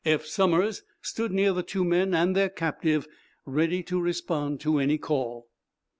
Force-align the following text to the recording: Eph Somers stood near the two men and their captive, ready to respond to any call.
Eph 0.03 0.25
Somers 0.25 0.81
stood 1.03 1.31
near 1.31 1.53
the 1.53 1.61
two 1.61 1.85
men 1.85 2.15
and 2.15 2.35
their 2.35 2.49
captive, 2.49 3.07
ready 3.45 3.83
to 3.83 3.99
respond 4.01 4.59
to 4.61 4.79
any 4.79 4.97
call. 4.97 5.47